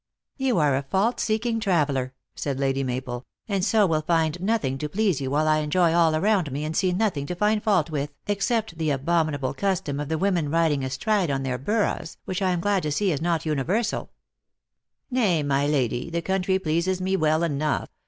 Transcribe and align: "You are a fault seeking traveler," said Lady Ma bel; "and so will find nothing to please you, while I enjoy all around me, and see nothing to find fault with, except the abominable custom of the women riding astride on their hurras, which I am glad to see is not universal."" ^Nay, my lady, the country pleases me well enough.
"You 0.45 0.57
are 0.57 0.75
a 0.75 0.81
fault 0.81 1.19
seeking 1.19 1.59
traveler," 1.59 2.15
said 2.33 2.59
Lady 2.59 2.83
Ma 2.83 2.99
bel; 3.01 3.23
"and 3.47 3.63
so 3.63 3.85
will 3.85 4.01
find 4.01 4.41
nothing 4.41 4.79
to 4.79 4.89
please 4.89 5.21
you, 5.21 5.29
while 5.29 5.47
I 5.47 5.59
enjoy 5.59 5.93
all 5.93 6.15
around 6.15 6.51
me, 6.51 6.65
and 6.65 6.75
see 6.75 6.91
nothing 6.91 7.27
to 7.27 7.35
find 7.35 7.61
fault 7.61 7.91
with, 7.91 8.11
except 8.25 8.79
the 8.79 8.89
abominable 8.89 9.53
custom 9.53 9.99
of 9.99 10.09
the 10.09 10.17
women 10.17 10.49
riding 10.49 10.83
astride 10.83 11.29
on 11.29 11.43
their 11.43 11.59
hurras, 11.59 12.17
which 12.25 12.41
I 12.41 12.49
am 12.49 12.61
glad 12.61 12.81
to 12.81 12.91
see 12.91 13.11
is 13.11 13.21
not 13.21 13.45
universal."" 13.45 14.09
^Nay, 15.13 15.45
my 15.45 15.67
lady, 15.67 16.09
the 16.09 16.23
country 16.23 16.57
pleases 16.57 16.99
me 16.99 17.15
well 17.15 17.43
enough. 17.43 17.89